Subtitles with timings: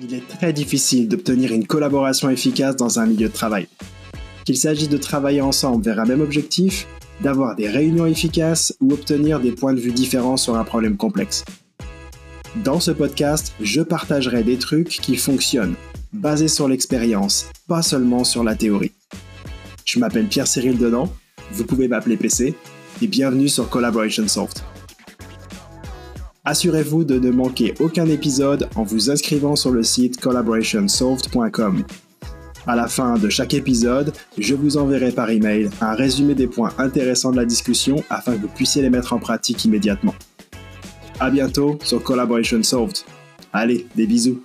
[0.00, 3.66] Il est très difficile d'obtenir une collaboration efficace dans un milieu de travail.
[4.44, 6.86] Qu'il s'agisse de travailler ensemble vers un même objectif,
[7.20, 11.44] d'avoir des réunions efficaces ou obtenir des points de vue différents sur un problème complexe.
[12.62, 15.74] Dans ce podcast, je partagerai des trucs qui fonctionnent,
[16.12, 18.92] basés sur l'expérience, pas seulement sur la théorie.
[19.84, 21.12] Je m'appelle Pierre-Cyril Denan,
[21.50, 22.54] vous pouvez m'appeler PC,
[23.02, 24.62] et bienvenue sur Collaboration Soft.
[26.48, 31.84] Assurez-vous de ne manquer aucun épisode en vous inscrivant sur le site collaborationsoft.com.
[32.66, 36.72] À la fin de chaque épisode, je vous enverrai par email un résumé des points
[36.78, 40.14] intéressants de la discussion afin que vous puissiez les mettre en pratique immédiatement.
[41.20, 42.96] À bientôt sur Collaboration Solved.
[43.52, 44.42] Allez, des bisous.